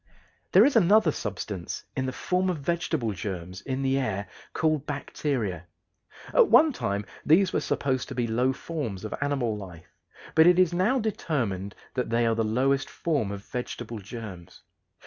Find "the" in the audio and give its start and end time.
2.07-2.11, 3.83-3.99, 12.33-12.43